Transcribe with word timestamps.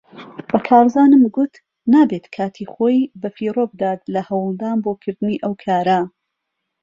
بە 0.49 0.57
کارزانم 0.69 1.23
گوت 1.35 1.53
نابێت 1.93 2.25
کاتی 2.35 2.65
خۆی 2.73 2.99
بەفیڕۆ 3.21 3.63
بدات 3.71 4.01
لە 4.13 4.21
هەوڵدان 4.29 4.77
بۆ 4.83 4.91
کردنی 5.01 5.41
ئەو 5.43 5.53
کارە. 5.63 6.01